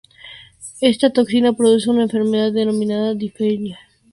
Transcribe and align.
Esta 0.81 1.11
toxina 1.11 1.53
produce 1.53 1.87
una 1.87 2.01
enfermedad 2.01 2.51
denominada 2.51 3.13
difteria. 3.13 3.77